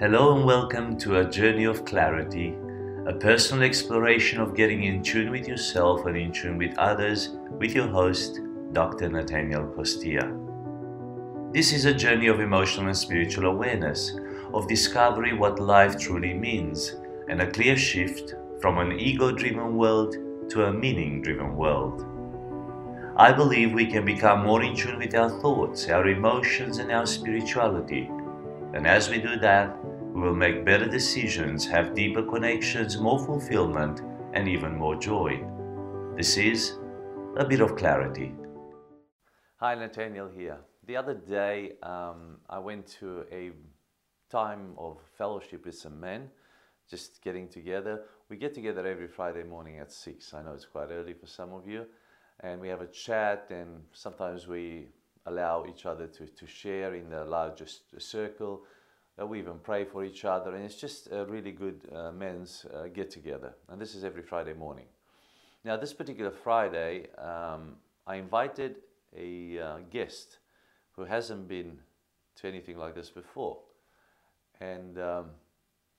[0.00, 2.56] Hello and welcome to a journey of clarity,
[3.08, 7.72] a personal exploration of getting in tune with yourself and in tune with others with
[7.74, 8.38] your host,
[8.72, 9.10] Dr.
[9.10, 11.52] Natanael Costea.
[11.52, 14.16] This is a journey of emotional and spiritual awareness,
[14.54, 16.94] of discovery what life truly means,
[17.28, 20.14] and a clear shift from an ego driven world
[20.50, 22.04] to a meaning driven world.
[23.16, 27.04] I believe we can become more in tune with our thoughts, our emotions, and our
[27.04, 28.08] spirituality.
[28.74, 29.74] And as we do that,
[30.12, 34.02] we will make better decisions, have deeper connections, more fulfillment,
[34.34, 35.42] and even more joy.
[36.16, 36.74] This is
[37.38, 38.34] a bit of clarity.
[39.56, 40.58] Hi, Natanael here.
[40.86, 43.52] The other day, um, I went to a
[44.30, 46.28] time of fellowship with some men,
[46.90, 48.02] just getting together.
[48.28, 50.34] We get together every Friday morning at 6.
[50.34, 51.86] I know it's quite early for some of you.
[52.40, 54.88] And we have a chat, and sometimes we
[55.28, 58.64] allow each other to, to share in the largest circle
[59.20, 62.64] uh, we even pray for each other, and it's just a really good uh, men's
[62.72, 63.52] uh, get together.
[63.68, 64.86] And this is every Friday morning.
[65.64, 67.76] Now, this particular Friday, um,
[68.06, 68.76] I invited
[69.16, 70.38] a uh, guest
[70.92, 71.78] who hasn't been
[72.36, 73.58] to anything like this before.
[74.60, 75.30] And um,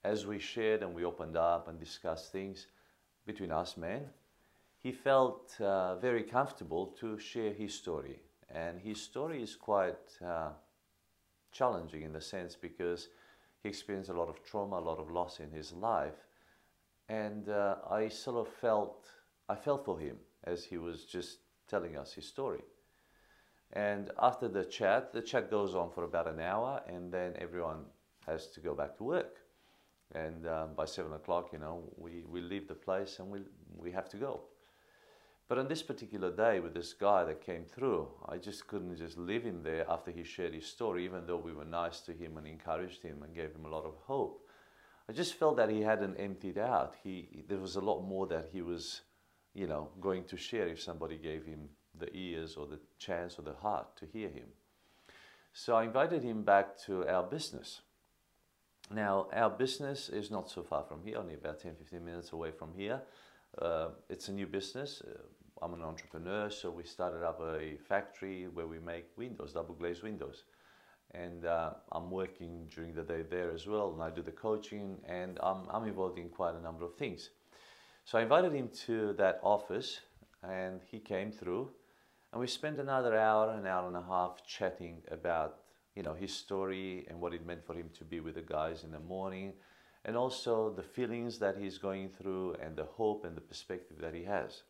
[0.03, 2.67] as we shared and we opened up and discussed things
[3.25, 4.05] between us men,
[4.77, 8.21] he felt uh, very comfortable to share his story.
[8.51, 10.49] And his story is quite uh,
[11.51, 13.09] challenging in the sense because
[13.61, 16.25] he experienced a lot of trauma, a lot of loss in his life.
[17.07, 19.07] And uh, I sort of felt,
[19.47, 22.61] I felt for him as he was just telling us his story.
[23.73, 27.85] And after the chat, the chat goes on for about an hour and then everyone
[28.25, 29.37] has to go back to work.
[30.15, 33.41] And um, by seven o'clock, you know, we, we leave the place and we,
[33.77, 34.41] we have to go.
[35.49, 39.17] But on this particular day with this guy that came through, I just couldn't just
[39.17, 42.37] leave him there after he shared his story, even though we were nice to him
[42.37, 44.47] and encouraged him and gave him a lot of hope.
[45.09, 46.93] I just felt that he hadn't emptied out.
[47.03, 49.01] He, there was a lot more that he was,
[49.55, 53.41] you know, going to share if somebody gave him the ears or the chance or
[53.41, 54.49] the heart to hear him.
[55.51, 57.81] So I invited him back to our business.
[58.93, 62.51] Now, our business is not so far from here, only about 10, 15 minutes away
[62.51, 63.01] from here.
[63.57, 65.01] Uh, it's a new business.
[65.05, 65.17] Uh,
[65.61, 70.03] I'm an entrepreneur, so we started up a factory where we make windows, double glazed
[70.03, 70.43] windows.
[71.11, 74.97] And uh, I'm working during the day there as well, and I do the coaching,
[75.07, 77.31] and I'm, I'm involved in quite a number of things.
[78.05, 79.99] So I invited him to that office,
[80.43, 81.69] and he came through,
[82.31, 85.57] and we spent another hour, an hour and a half chatting about
[85.95, 88.83] you know his story and what it meant for him to be with the guys
[88.83, 89.53] in the morning,
[90.05, 94.13] and also the feelings that he's going through, and the hope and the perspective that
[94.13, 94.63] he has.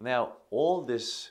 [0.00, 1.30] Now, all this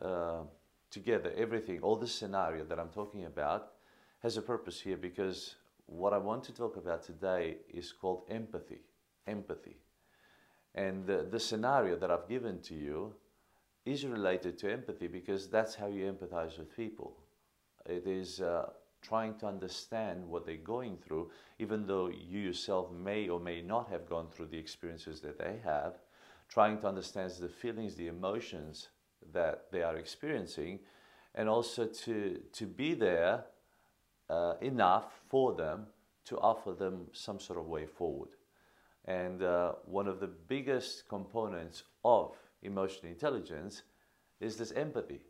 [0.00, 0.42] uh,
[0.90, 3.72] together, everything, all this scenario that I'm talking about
[4.22, 8.80] has a purpose here because what I want to talk about today is called empathy.
[9.26, 9.76] Empathy.
[10.74, 13.14] And the, the scenario that I've given to you
[13.84, 17.16] is related to empathy because that's how you empathize with people.
[17.86, 18.70] It is uh,
[19.06, 23.88] trying to understand what they're going through, even though you yourself may or may not
[23.88, 25.94] have gone through the experiences that they have
[26.48, 28.88] trying to understand the feelings, the emotions
[29.32, 30.80] that they are experiencing,
[31.34, 33.44] and also to, to be there
[34.30, 35.86] uh, enough for them
[36.24, 38.30] to offer them some sort of way forward.
[39.04, 43.82] And uh, one of the biggest components of emotional intelligence
[44.40, 45.20] is this empathy.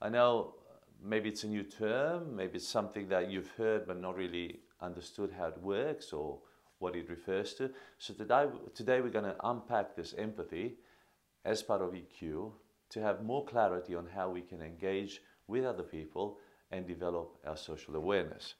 [0.00, 0.54] I know
[1.02, 5.32] maybe it's a new term, maybe it's something that you've heard but not really understood
[5.36, 6.38] how it works or
[6.78, 7.70] what it refers to.
[7.98, 10.76] So today, today we're going to unpack this empathy
[11.44, 12.52] as part of EQ
[12.90, 16.38] to have more clarity on how we can engage with other people
[16.70, 18.54] and develop our social awareness.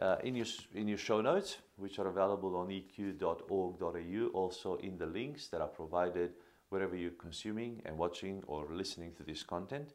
[0.00, 5.06] Uh, in, your, in your show notes, which are available on eq.org.au, also in the
[5.06, 6.32] links that are provided
[6.70, 9.90] wherever you're consuming and watching or listening to this content,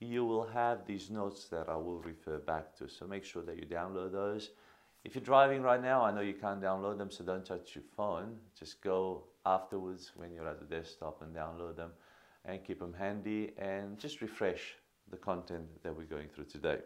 [0.00, 2.88] you will have these notes that I will refer back to.
[2.88, 4.50] So make sure that you download those
[5.04, 7.84] if you're driving right now, I know you can't download them, so don't touch your
[7.96, 8.36] phone.
[8.58, 11.92] Just go afterwards when you're at the desktop and download them
[12.44, 14.74] and keep them handy and just refresh
[15.10, 16.78] the content that we're going through today.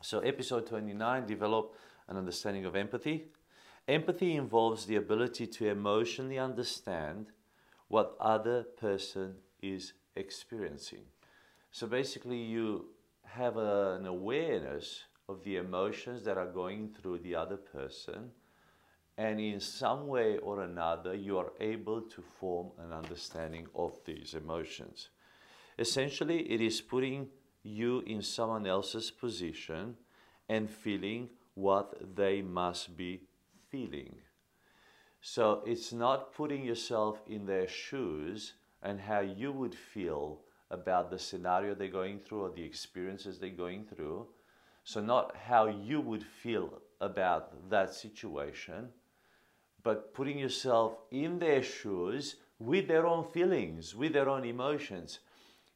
[0.00, 1.74] So, episode 29 develop
[2.08, 3.24] an understanding of empathy.
[3.86, 7.26] Empathy involves the ability to emotionally understand
[7.88, 11.04] what other person is experiencing.
[11.74, 12.84] So basically, you
[13.24, 18.30] have a, an awareness of the emotions that are going through the other person
[19.18, 24.34] and in some way or another you are able to form an understanding of these
[24.34, 25.08] emotions
[25.78, 27.28] essentially it is putting
[27.64, 29.96] you in someone else's position
[30.48, 33.20] and feeling what they must be
[33.70, 34.14] feeling.
[35.20, 40.40] So it's not putting yourself in their shoes and how you would feel
[40.74, 44.26] about the scenario they're going through or the experiences they're going through.
[44.82, 48.88] So, not how you would feel about that situation,
[49.82, 55.20] but putting yourself in their shoes with their own feelings, with their own emotions,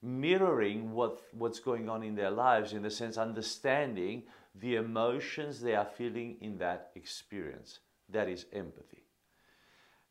[0.03, 4.25] mirroring what, what's going on in their lives, in the sense, understanding
[4.55, 7.81] the emotions they are feeling in that experience.
[8.11, 9.05] That is empathy.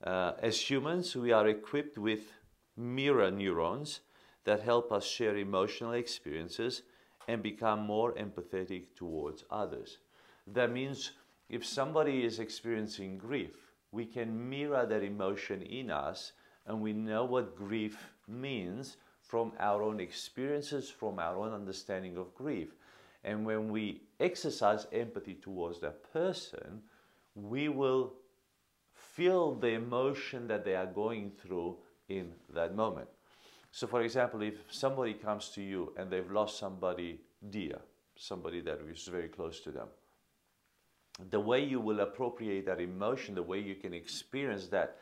[0.04, 2.31] Uh, as humans, we are equipped with
[2.75, 4.01] mirror neurons
[4.48, 6.84] that help us share emotional experiences
[7.28, 9.98] and become more empathetic towards others.
[10.48, 11.12] That means
[11.50, 13.58] if somebody is experiencing grief,
[13.92, 16.32] we can mirror that emotion in us
[16.66, 22.34] and we know what grief means from our own experiences, from our own understanding of
[22.34, 22.70] grief.
[23.26, 26.84] And when we exercise empathy towards that person,
[27.36, 28.14] we will
[28.94, 31.76] feel the emotion that they are going through
[32.08, 33.10] in that moment.
[33.78, 37.78] So, for example, if somebody comes to you and they've lost somebody dear,
[38.16, 39.90] somebody that is very close to them,
[41.30, 44.98] the way you will appropriate that emotion, the way you can experience that,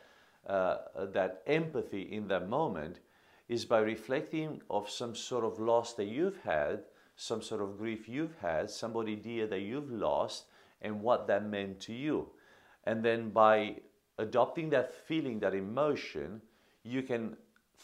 [0.46, 0.76] uh,
[1.14, 3.00] that empathy in that moment
[3.48, 6.80] is by reflecting of some sort of loss that you've had,
[7.16, 10.44] some sort of grief you've had, somebody dear that you've lost,
[10.82, 12.28] and what that meant to you.
[12.84, 13.76] And then by
[14.18, 16.42] adopting that feeling, that emotion,
[16.82, 17.38] you can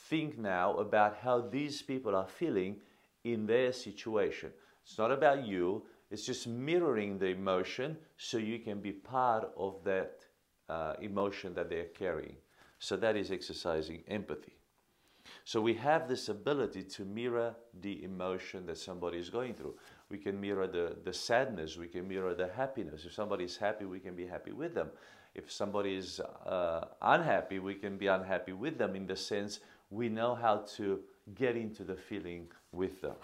[0.08, 2.76] think now about how these people are feeling
[3.25, 4.50] in their situation.
[4.84, 9.82] It's not about you, it's just mirroring the emotion so you can be part of
[9.84, 10.25] that
[10.69, 12.37] uh, emotion that they're carrying.
[12.78, 14.56] So that is exercising empathy.
[15.44, 19.75] So we have this ability to mirror the emotion that somebody is going through.
[20.08, 23.05] We can mirror the, the sadness, we can mirror the happiness.
[23.05, 24.90] If somebody is happy, we can be happy with them.
[25.34, 29.60] If somebody is uh, unhappy, we can be unhappy with them in the sense
[29.93, 31.00] we know how to
[31.35, 33.15] get into the feeling with them.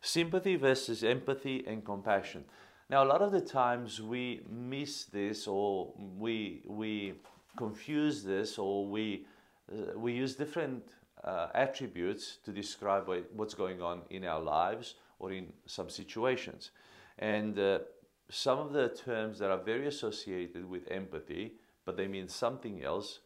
[0.00, 2.44] Sympathy versus empathy and compassion.
[2.88, 7.14] Now, a lot of the times we miss this or we, we
[7.56, 9.26] confuse this or we,
[9.72, 10.82] uh, we use different
[11.24, 16.70] uh, attributes to describe what's going on in our lives or in some situations.
[17.18, 17.80] And uh,
[18.28, 23.20] some of the terms that are very associated with empathy, but they mean something else,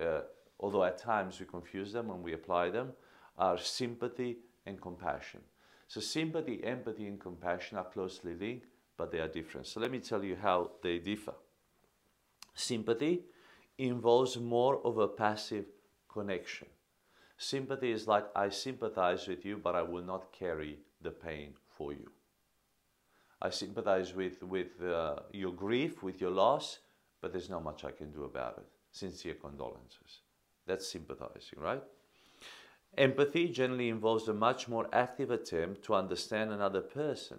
[0.00, 0.20] uh,
[0.62, 2.92] although at times we confuse them when we apply them,
[3.36, 5.40] are sympathy and compassion.
[5.88, 8.66] So sympathy, empathy, and compassion are closely linked,
[8.96, 9.66] but they are different.
[9.66, 11.34] So let me tell you how they differ.
[12.54, 13.24] Sympathy
[13.76, 15.66] involves more of a passive
[16.10, 16.68] connection.
[17.36, 21.92] Sympathy is like, I sympathize with you, but I will not carry the pain for
[21.92, 22.10] you.
[23.40, 26.78] I sympathize with, with uh, your grief, with your loss,
[27.20, 28.66] but there's not much I can do about it.
[28.92, 30.21] Sincere condolences.
[30.66, 31.82] That's sympathizing, right?
[32.96, 37.38] Empathy generally involves a much more active attempt to understand another person.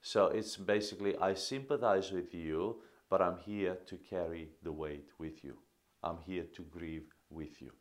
[0.00, 2.76] So it's basically, I sympathize with you,
[3.10, 5.58] but I'm here to carry the weight with you.
[6.02, 7.72] I'm here to grieve with you.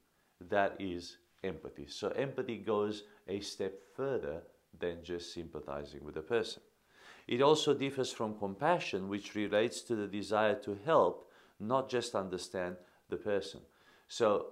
[0.49, 1.87] That is empathy.
[1.87, 4.41] So empathy goes a step further
[4.77, 6.61] than just sympathizing with a person.
[7.27, 12.77] It also differs from compassion, which relates to the desire to help, not just understand
[13.09, 13.61] the person.
[14.07, 14.47] So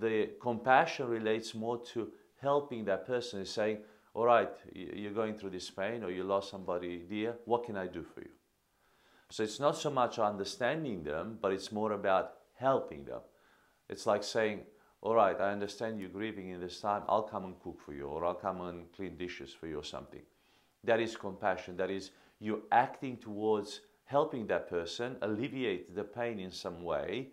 [0.00, 3.78] the compassion relates more to helping that person is saying,
[4.14, 7.86] all right, you're going through this pain or you lost somebody dear, what can I
[7.86, 8.30] do for you?
[9.30, 13.20] So it's not so much understanding them, but it's more about helping them.
[13.88, 14.62] It's like saying,
[15.02, 18.06] all right, I understand you're grieving in this time, I'll come and cook for you,
[18.06, 20.20] or I'll come and clean dishes for you, or something.
[20.84, 21.76] That is compassion.
[21.76, 27.28] That is you acting towards helping that person alleviate the pain in some way,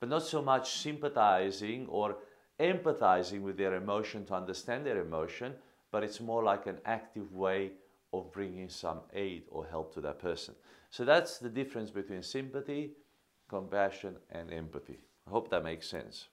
[0.00, 2.16] but not so much sympathizing or
[2.58, 5.54] empathizing with their emotion to understand their emotion,
[5.92, 7.72] but it's more like an active way
[8.12, 10.54] of bringing some aid or help to that person.
[10.90, 12.92] So that's the difference between sympathy,
[13.48, 14.98] compassion, and empathy.
[15.26, 16.28] I hope that makes sense.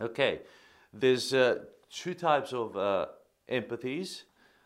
[0.00, 0.40] Okay,
[0.92, 3.06] there's uh, two types of uh,
[3.50, 4.22] empathies.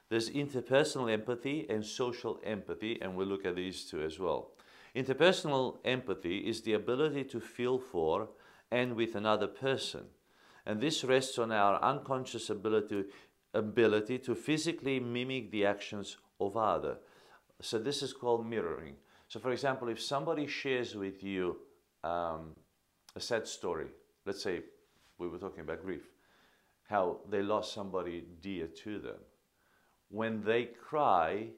[0.09, 4.53] There's interpersonal empathy and social empathy, and we'll look at these two as well.
[4.95, 8.29] Interpersonal empathy is the ability to feel for
[8.71, 10.05] and with another person.
[10.67, 13.05] And this rests on our unconscious ability,
[13.53, 16.99] ability to physically mimic the actions of other.
[17.61, 18.95] So this is called mirroring.
[19.29, 21.57] So for example, if somebody shares with you
[22.03, 22.55] um,
[23.17, 23.87] a sad story,
[24.27, 24.61] let's say
[25.19, 26.03] we were talking about grief,
[26.89, 29.19] how they lost somebody dear to them.
[30.09, 31.49] When they cry,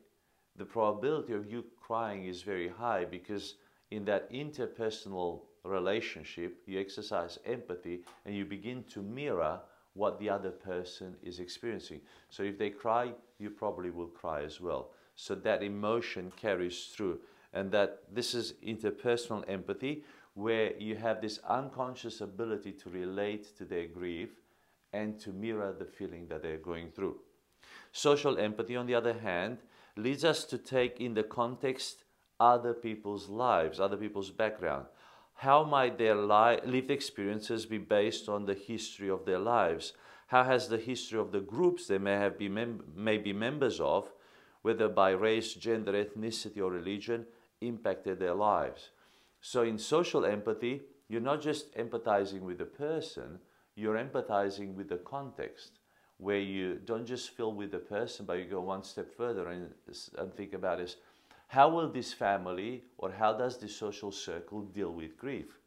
[0.57, 3.55] the probability of you crying is very high because
[3.91, 9.61] in that interpersonal relationship, you exercise empathy and you begin to mirror
[9.95, 12.01] what the other person is experiencing.
[12.29, 14.91] So if they cry, you probably will cry as well.
[15.15, 17.21] So that emotion carries through.
[17.53, 23.65] And that this is interpersonal empathy where you have this unconscious ability to relate to
[23.65, 24.29] their grief
[24.93, 27.17] and to mirror the feeling that they're going through.
[27.93, 29.59] Social empathy, on the other hand,
[29.97, 32.05] leads us to take in the context
[32.39, 34.87] other people's lives, other people's background.
[35.35, 39.93] How might their li- lived experiences be based on the history of their lives?
[40.29, 43.81] How has the history of the groups they may have be mem- may be members
[43.81, 44.11] of,
[44.63, 47.27] whether by race, gender, ethnicity, or religion,
[47.61, 48.91] impacted their lives?
[49.41, 53.39] So in social empathy, you're not just empathizing with the person,
[53.77, 55.79] you're empathizing with the context
[56.19, 59.71] where you don't just feel with the person, but you go one step further and,
[60.19, 60.97] and think about is
[61.49, 65.59] how will this family or how does this social circle deal with grief?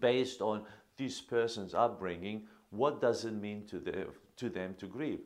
[0.00, 0.64] Based on
[0.96, 4.06] this person's upbringing, what does it mean to, the,
[4.36, 5.20] to them to grieve?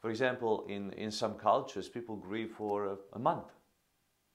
[0.00, 3.52] For example, in, in some cultures, people grieve for a, a month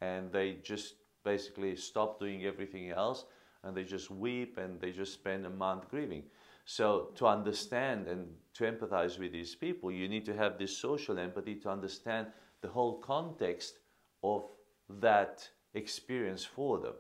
[0.02, 3.26] and they just basically stop doing everything else
[3.64, 6.24] and they just weep and they just spend a month grieving.
[6.66, 11.20] So, to understand and to empathize with these people, you need to have this social
[11.20, 12.28] empathy to understand
[12.62, 13.80] the whole context
[14.24, 14.46] of
[14.90, 16.94] that experience for them.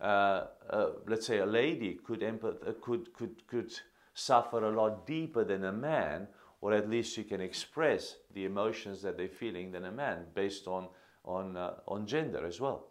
[0.00, 3.72] Uh, uh, let's say a lady could, empath- uh, could, could, could
[4.14, 6.26] suffer a lot deeper than a man,
[6.60, 10.66] or at least she can express the emotions that they're feeling than a man based
[10.66, 10.88] on,
[11.24, 12.86] on, uh, on gender as well.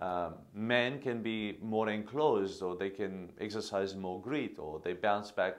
[0.00, 5.30] Um, men can be more enclosed or they can exercise more grit or they bounce
[5.30, 5.56] back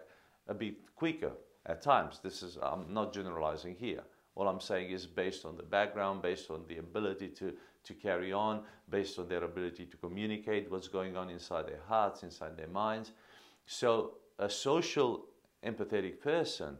[0.47, 1.31] a bit quicker
[1.67, 2.19] at times.
[2.23, 4.01] This is, I'm not generalizing here.
[4.35, 8.33] All I'm saying is based on the background, based on the ability to, to carry
[8.33, 12.67] on, based on their ability to communicate what's going on inside their hearts, inside their
[12.67, 13.11] minds.
[13.65, 15.25] So a social
[15.63, 16.77] empathetic person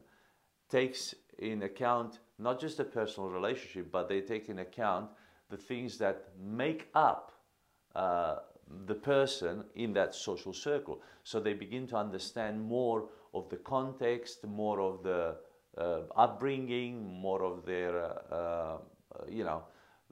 [0.69, 5.11] takes in account not just a personal relationship, but they take in account
[5.49, 7.33] the things that make up
[7.95, 8.37] uh,
[8.85, 11.01] the person in that social circle.
[11.23, 15.35] So they begin to understand more of the context, more of the
[15.77, 18.77] uh, upbringing, more of their, uh, uh,
[19.29, 19.63] you know,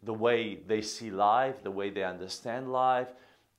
[0.03, 3.09] the way they see life, the way they understand life,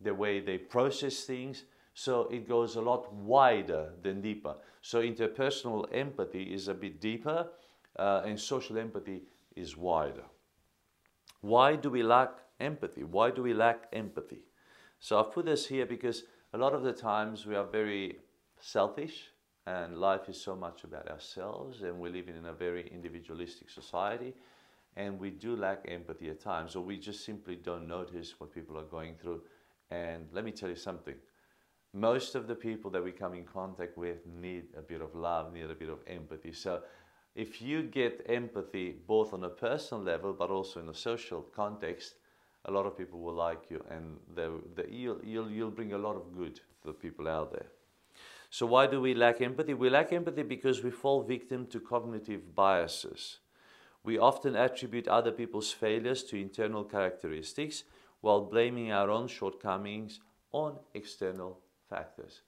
[0.00, 1.64] the way they process things.
[1.94, 4.54] So it goes a lot wider than deeper.
[4.80, 7.48] So interpersonal empathy is a bit deeper,
[7.96, 9.22] uh, and social empathy
[9.56, 10.24] is wider.
[11.42, 13.04] Why do we lack empathy.
[13.04, 14.42] Why do we lack empathy?
[14.98, 18.18] So I've put this here because a lot of the times we are very
[18.60, 19.30] selfish
[19.66, 24.34] and life is so much about ourselves and we're living in a very individualistic society
[24.96, 28.76] and we do lack empathy at times or we just simply don't notice what people
[28.78, 29.40] are going through.
[29.90, 31.14] And let me tell you something.
[31.92, 35.52] Most of the people that we come in contact with need a bit of love,
[35.52, 36.52] need a bit of empathy.
[36.52, 36.82] So
[37.34, 42.14] if you get empathy both on a personal level but also in a social context,
[42.66, 44.18] a lot of people will like you and
[44.90, 47.66] you'll, you'll, you'll bring a lot of good to the people out there.
[48.50, 49.74] So, why do we lack empathy?
[49.74, 53.38] We lack empathy because we fall victim to cognitive biases.
[54.02, 57.84] We often attribute other people's failures to internal characteristics
[58.22, 60.20] while blaming our own shortcomings
[60.52, 62.42] on external factors.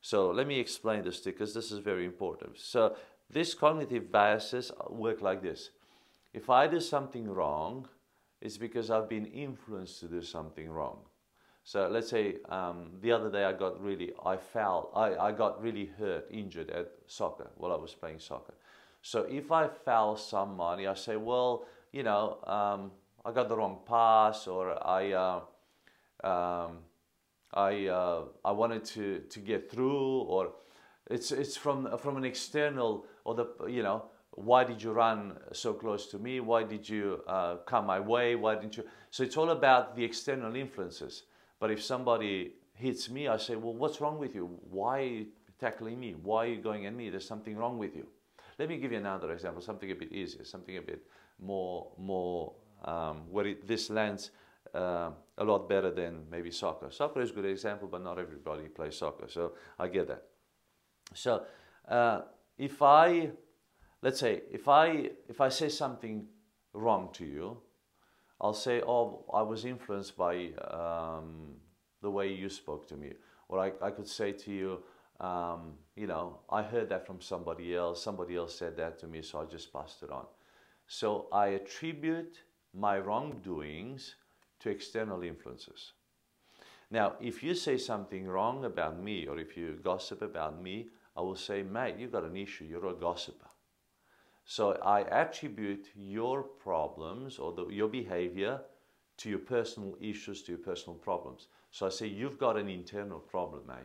[0.00, 2.58] So, let me explain this because this is very important.
[2.58, 2.94] So,
[3.28, 5.70] these cognitive biases work like this
[6.32, 7.88] if I do something wrong,
[8.40, 10.98] it's because I've been influenced to do something wrong.
[11.64, 15.62] So let's say um, the other day I got really, I fell, I, I got
[15.62, 18.54] really hurt, injured at soccer while I was playing soccer.
[19.02, 22.92] So if I foul somebody, I say, well, you know, um,
[23.24, 25.40] I got the wrong pass or I, uh,
[26.24, 26.78] um,
[27.52, 30.52] I, uh, I wanted to, to get through or
[31.10, 35.74] it's, it's from, from an external or the, you know, why did you run so
[35.74, 36.40] close to me?
[36.40, 38.34] Why did you uh, come my way?
[38.34, 38.84] Why didn't you?
[39.10, 41.24] So it's all about the external influences.
[41.58, 44.48] But if somebody hits me, I say, well, what's wrong with you?
[44.70, 45.26] Why are you
[45.58, 46.14] tackling me?
[46.22, 47.10] Why are you going at me?
[47.10, 48.06] There's something wrong with you.
[48.58, 51.02] Let me give you another example, something a bit easier, something a bit
[51.40, 52.52] more, more
[52.84, 54.30] um, where it, this lands
[54.74, 56.90] uh, a lot better than maybe soccer.
[56.90, 60.24] Soccer is a good example, but not everybody plays soccer, so I get that.
[61.14, 61.44] So
[61.88, 62.22] uh,
[62.56, 63.30] if I
[64.02, 66.26] let's say if I if I say something
[66.72, 67.58] wrong to you,
[68.40, 71.56] I'll say, "Oh, I was influenced by um,
[72.02, 73.12] the way you spoke to me,"
[73.48, 74.82] or I, I could say to you,
[75.20, 78.02] um, "You know, I heard that from somebody else.
[78.02, 80.26] Somebody else said that to me, so I just passed it on."
[80.86, 82.38] So I attribute
[82.74, 84.14] my wrongdoings
[84.60, 85.92] to external influences.
[86.90, 91.20] Now, if you say something wrong about me or if you gossip about me, I
[91.20, 93.48] will say, mate, you've got an issue, you're a gossiper.
[94.50, 98.62] So I attribute your problems or the, your behavior
[99.18, 101.48] to your personal issues, to your personal problems.
[101.70, 103.76] So I say, you've got an internal problem, mate,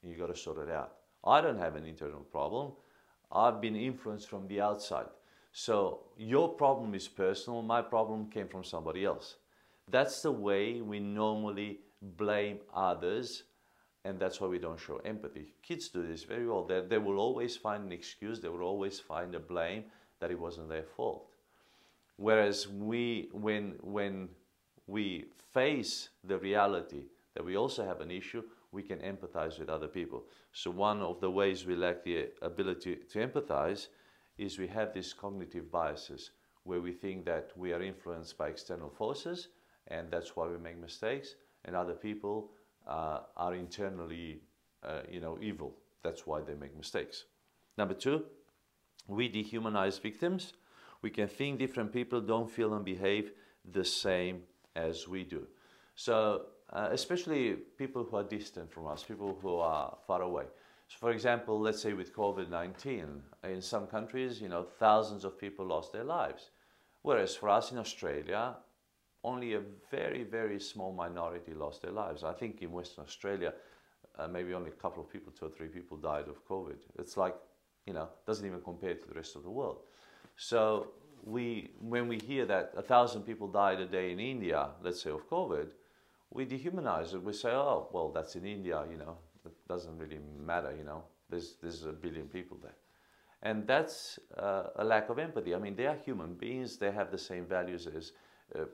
[0.00, 0.92] and you've got to sort it out.
[1.24, 2.70] I don't have an internal problem.
[3.32, 5.06] I've been influenced from the outside.
[5.50, 9.38] So your problem is personal, my problem came from somebody else.
[9.90, 13.42] That's the way we normally blame others,
[14.04, 15.54] and that's why we don't show empathy.
[15.64, 16.64] Kids do this very well.
[16.64, 19.82] They, they will always find an excuse, they will always find a blame
[20.22, 21.26] that it wasn't their fault.
[22.16, 24.28] Whereas we, when, when
[24.86, 29.88] we face the reality that we also have an issue, we can empathize with other
[29.88, 30.22] people.
[30.52, 33.88] So one of the ways we lack the ability to empathize
[34.38, 36.30] is we have these cognitive biases
[36.62, 39.48] where we think that we are influenced by external forces
[39.88, 42.52] and that's why we make mistakes and other people
[42.86, 44.40] uh, are internally
[44.84, 45.74] uh, you know evil
[46.04, 47.24] that's why they make mistakes
[47.76, 48.24] number two
[49.06, 50.54] we dehumanize victims
[51.02, 53.32] we can think different people don't feel and behave
[53.72, 54.42] the same
[54.76, 55.46] as we do
[55.94, 60.44] so uh, especially people who are distant from us people who are far away
[60.92, 65.64] so for example, let's say with COVID-19, in some countries, you know, thousands of people
[65.64, 66.50] lost their lives.
[67.00, 68.56] Whereas for us in Australia,
[69.24, 72.24] only a very, very small minority lost their lives.
[72.24, 73.54] I think in Western Australia,
[74.18, 76.76] uh, maybe only a couple of people, two or three people died of COVID.
[76.98, 77.36] It's like,
[77.86, 79.78] you know, doesn't even compare to the rest of the world.
[80.36, 80.92] So
[81.24, 85.10] we, when we hear that a thousand people died a day in India, let's say
[85.10, 85.68] of COVID,
[86.30, 87.22] we dehumanize it.
[87.22, 91.04] We say, oh, well, that's in India, you know, it doesn't really matter, you know.
[91.28, 92.74] There's, there's a billion people there.
[93.42, 95.54] And that's uh, a lack of empathy.
[95.54, 96.76] I mean, they are human beings.
[96.76, 98.12] They have the same values as
[98.54, 98.64] uh,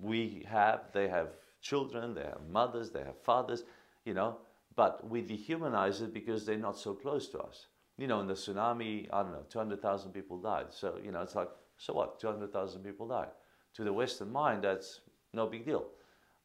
[0.00, 0.80] we have.
[0.92, 1.28] They have
[1.60, 3.62] children, they have mothers, they have fathers,
[4.04, 4.38] you know.
[4.74, 7.66] But we dehumanize it because they're not so close to us.
[7.98, 10.66] You know, in the tsunami, I don't know, 200,000 people died.
[10.70, 12.20] So, you know, it's like, so what?
[12.20, 13.28] 200,000 people died.
[13.74, 15.00] To the Western mind, that's
[15.32, 15.86] no big deal.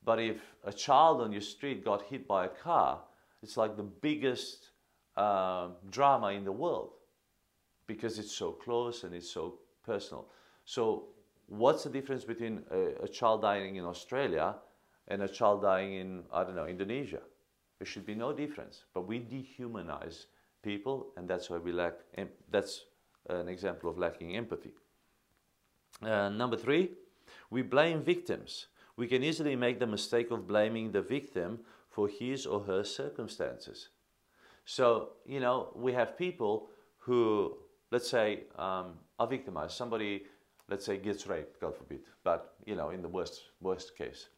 [0.04, 3.02] But if a child on your street got hit by a car,
[3.44, 4.70] it's like the biggest
[5.18, 6.92] uh, drama in the world
[7.88, 10.28] because it's so close and it's so personal.
[10.66, 11.10] So
[11.48, 14.56] what's the difference between a, a, child dying in Australia
[15.08, 17.22] and a child dying in, I don't know, Indonesia?
[17.80, 18.86] There should be no difference.
[18.94, 20.26] But we dehumanize
[20.62, 21.94] people and that's why we lack,
[22.50, 22.86] that's
[23.30, 24.74] an example of lacking empathy.
[26.02, 26.92] Uh, number three,
[27.50, 28.68] we blame victims.
[28.98, 33.90] We can easily make the mistake of blaming the victim for his or her circumstances.
[34.66, 36.70] So, you know, we have people
[37.00, 37.58] who,
[37.92, 39.74] let's say, um, are victimized.
[39.74, 40.24] Somebody,
[40.70, 44.30] let's say, gets raped, God forbid, but, you know, in the worst, worst case.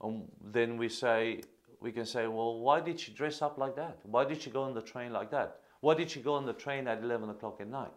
[0.00, 1.42] Um, then we say,
[1.80, 3.98] we can say, well, why did she dress up like that?
[4.04, 5.60] Why did she go on the train like that?
[5.80, 7.92] Why did she go on the train at 11 o'clock at night?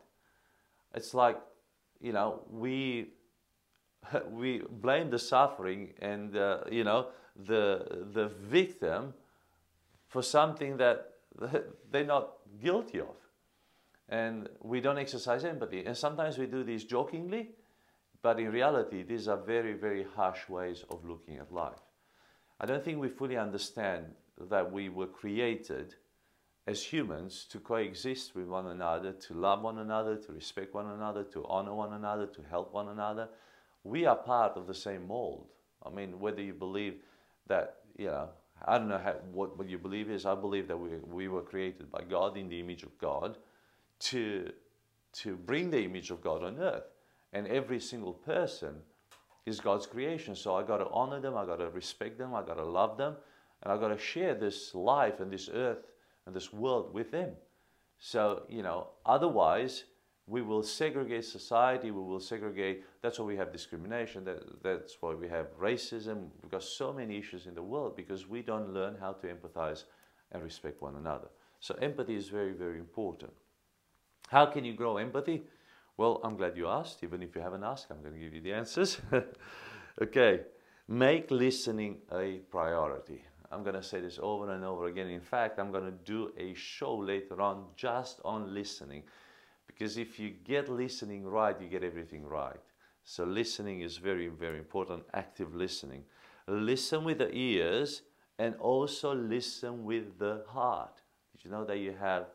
[0.94, 1.38] It's like,
[2.02, 3.14] you know, we
[4.32, 9.14] we blame the suffering and uh, you know the the victim
[10.08, 11.14] for something that
[11.92, 13.16] they're not guilty of
[14.10, 17.50] and we don't exercise empathy and sometimes we do this jokingly
[18.22, 21.89] but in reality these are very very harsh ways of looking at life
[22.60, 24.06] i don't think we fully understand
[24.50, 25.96] that we were created
[26.68, 31.24] as humans to coexist with one another to love one another to respect one another
[31.24, 33.28] to honor one another to help one another
[33.84, 35.48] we are part of the same mold.
[35.86, 36.96] I mean, whether you believe
[37.48, 38.30] that, you know,
[38.66, 40.26] I don't know how, what, what you believe is.
[40.26, 43.38] I believe that we, we were created by God in the image of God
[44.00, 44.52] to,
[45.14, 46.84] to bring the image of God on earth.
[47.32, 48.76] And every single person
[49.50, 50.36] is God's creation.
[50.36, 52.98] So I got to honor them, I got to respect them, I got to love
[52.98, 53.16] them,
[53.64, 55.80] and I got to share this life and this earth
[56.26, 57.32] and this world with them.
[57.98, 59.84] So, you know, otherwise,
[60.26, 65.14] we will segregate society, we will segregate, that's why we have discrimination, that, that's why
[65.16, 68.96] we have racism, we've got so many issues in the world because we don't learn
[69.00, 69.86] how to empathize
[70.32, 71.28] and respect one another.
[71.60, 73.34] So empathy is very, very important.
[74.30, 75.44] How can you grow empathy?
[76.00, 77.04] Well, I'm glad you asked.
[77.04, 79.02] Even if you haven't asked, I'm going to give you the answers.
[80.02, 80.40] okay,
[80.88, 83.22] make listening a priority.
[83.52, 85.10] I'm going to say this over and over again.
[85.10, 89.04] In fact, I'm going to do a show later on just on listening
[89.68, 92.64] because if you get listening right, you get everything right.
[93.04, 96.06] So listening is very, very important, active listening.
[96.48, 98.04] Listen with the ears
[98.38, 101.02] and also listen with the heart.
[101.34, 102.28] Did you know that you have,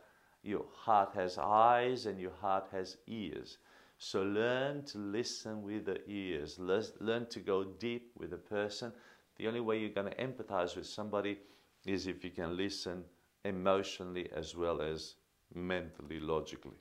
[0.44, 3.58] your heart has eyes and your heart has ears?
[3.98, 8.92] So learn to listen with the ears, learn to go deep with a person.
[9.36, 11.38] The only way you're going to empathize with somebody
[11.86, 13.04] is if you can listen
[13.44, 15.14] emotionally as well as
[15.54, 16.78] mentally, logically.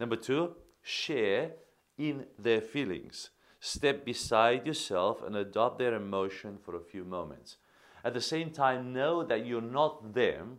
[0.00, 1.52] Number two, share
[1.98, 3.30] in their feelings.
[3.60, 7.56] Step beside yourself and adopt their emotion for a few moments.
[8.04, 10.58] At the same time, know that you're not them,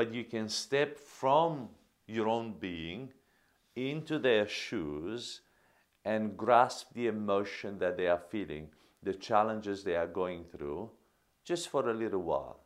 [0.00, 1.68] but you can step from
[2.06, 3.10] your own being
[3.76, 5.42] into their shoes
[6.06, 8.66] and grasp the emotion that they are feeling,
[9.02, 10.88] the challenges they are going through,
[11.44, 12.60] just for a little while.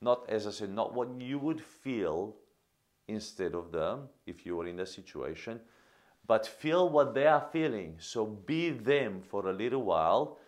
[0.00, 2.34] Not, as I said, not what you would feel
[3.06, 5.60] instead of them if you were in the situation,
[6.26, 7.98] but feel what they are feeling.
[8.00, 10.38] So be them for a little while,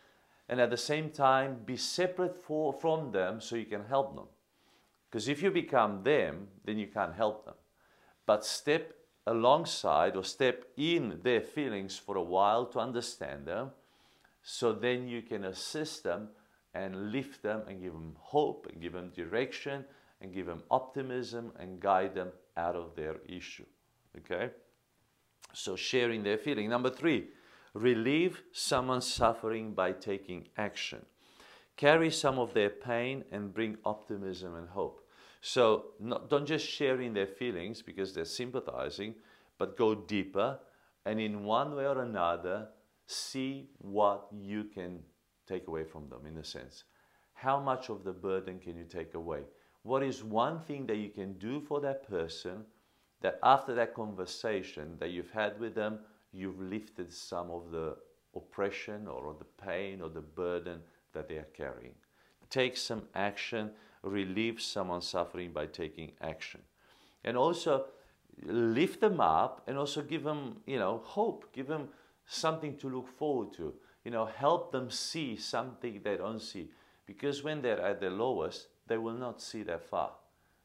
[0.49, 4.27] and at the same time, be separate for, from them so you can help them.
[5.17, 7.55] Because if you become them, then you can't help them.
[8.27, 8.93] But step
[9.27, 13.71] alongside or step in their feelings for a while to understand them,
[14.43, 16.29] so then you can assist them
[16.75, 19.87] and lift them and give them hope and give them direction
[20.21, 23.65] and give them optimism and guide them out of their issue.
[24.19, 24.51] Okay?
[25.55, 26.69] So sharing their feeling.
[26.69, 27.29] Number three,
[27.73, 31.07] relieve someone's suffering by taking action.
[31.79, 35.05] Carry some of their pain and bring optimism and hope.
[35.47, 39.15] So not, don't just share in their feelings because they're sympathizing,
[39.59, 40.59] but go deeper
[41.05, 42.67] and in one way or another,
[43.07, 44.99] see what you can
[45.47, 46.83] take away from them in a sense.
[47.33, 49.43] How much of the burden can you take away?
[49.85, 52.65] What is one thing that you can do for that person
[53.21, 56.01] that after that conversation that you've had with them,
[56.33, 57.97] you've lifted some of the
[58.35, 60.81] oppression or the pain or the burden
[61.13, 61.95] that they are carrying.
[62.51, 63.71] Take some action,
[64.07, 66.61] relieve someone's suffering by taking action.
[67.25, 67.87] And also
[68.45, 71.88] lift them up and also give them, you know, hope, give them
[72.27, 73.75] something to look forward to.
[74.05, 76.71] You know, help them see something they don't see.
[77.07, 80.12] Because when they're at their lowest, they will not see that far.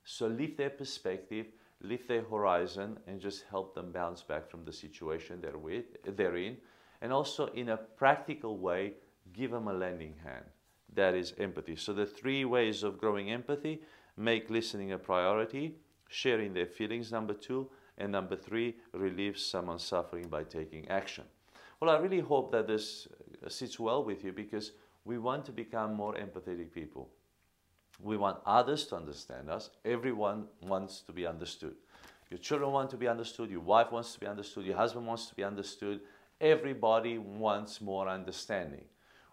[0.04, 1.48] So lift their perspective,
[1.82, 6.38] lift their horizon, and just help them bounce back from the situation they're, with, they're
[6.38, 6.58] in.
[7.02, 8.94] And also, in a practical way,
[9.34, 10.46] give them a lending hand.
[10.94, 11.76] That is empathy.
[11.76, 13.82] So, the three ways of growing empathy
[14.18, 15.76] make listening a priority,
[16.10, 21.24] sharing their feelings, number two, and number three, relieve someone's suffering by taking action.
[21.80, 23.08] Well, I really hope that this
[23.44, 24.74] uh, sits well with you because
[25.06, 27.10] we want to become more empathetic people.
[28.00, 29.70] We want others to understand us.
[29.86, 31.76] Everyone wants to be understood.
[32.30, 33.50] Your children want to be understood.
[33.50, 34.66] Your wife wants to be understood.
[34.66, 36.02] Your husband wants to be understood.
[36.40, 38.86] Everybody wants more understanding.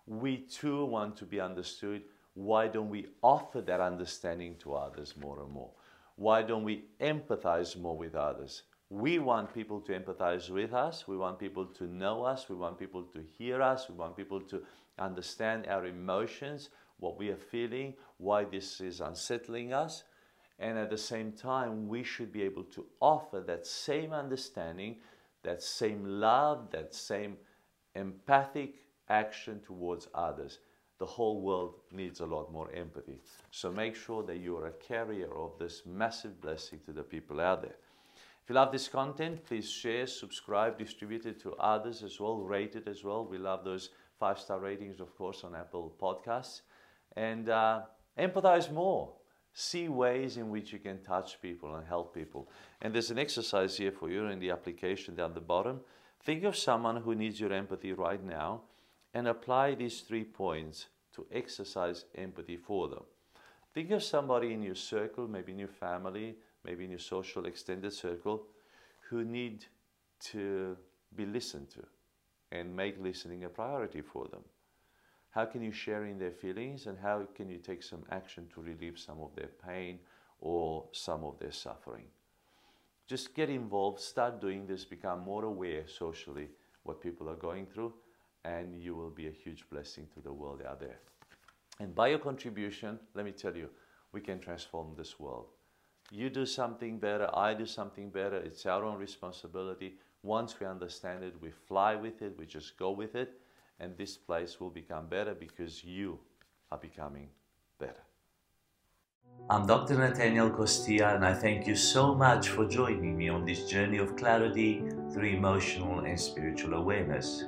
[0.08, 2.02] We too want to be understood.
[2.34, 5.70] Why don't we offer that understanding to others more and more?
[6.16, 8.62] Why don't we empathize more with others?
[8.90, 11.06] We want people to empathize with us.
[11.06, 12.48] We want people to know us.
[12.48, 13.88] We want people to hear us.
[13.88, 14.62] We want people to
[14.98, 20.04] understand our emotions what we are feeling, why this is unsettling us.
[20.58, 24.96] And at the same time, we should be able to offer that same understanding,
[25.44, 27.36] that same love, that same
[27.94, 28.74] empathic
[29.08, 30.58] action towards others.
[30.98, 33.20] The whole world needs a lot more empathy.
[33.50, 37.40] So make sure that you are a carrier of this massive blessing to the people
[37.40, 37.76] out there.
[38.42, 42.74] If you love this content, please share, subscribe, distribute it to others as well, rate
[42.74, 43.24] it as well.
[43.24, 46.62] We love those five star ratings, of course, on Apple Podcasts
[47.16, 47.82] and uh,
[48.18, 49.12] empathize more.
[49.52, 52.48] See ways in which you can touch people and help people.
[52.80, 55.80] And there's an exercise here for you in the application down the bottom.
[56.22, 58.62] Think of someone who needs your empathy right now
[59.14, 63.02] and apply these three points to exercise empathy for them.
[63.74, 67.92] Think of somebody in your circle, maybe in your family, maybe in your social extended
[67.92, 68.46] circle,
[69.08, 69.64] who need
[70.20, 70.76] to
[71.14, 71.84] be listened to
[72.52, 74.42] and make listening a priority for them.
[75.30, 78.62] How can you share in their feelings and how can you take some action to
[78.62, 79.98] relieve some of their pain
[80.40, 82.04] or some of their suffering?
[83.06, 86.48] Just get involved, start doing this, become more aware socially
[86.82, 87.92] what people are going through,
[88.48, 91.00] and you will be a huge blessing to the world out there.
[91.80, 93.68] And by your contribution, let me tell you,
[94.12, 95.46] we can transform this world.
[96.10, 99.96] You do something better, I do something better, it's our own responsibility.
[100.22, 103.38] Once we understand it, we fly with it, we just go with it
[103.80, 106.18] and this place will become better because you
[106.72, 107.28] are becoming
[107.78, 108.02] better.
[109.50, 109.94] I'm Dr.
[109.96, 114.16] Natanael Costea, and I thank you so much for joining me on this journey of
[114.16, 114.82] clarity
[115.12, 117.44] through emotional and spiritual awareness.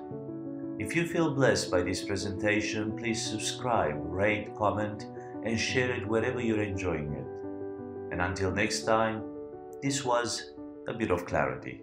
[0.81, 5.05] If you feel blessed by this presentation, please subscribe, rate, comment,
[5.45, 8.13] and share it wherever you're enjoying it.
[8.13, 9.23] And until next time,
[9.83, 10.53] this was
[10.89, 11.83] a bit of clarity.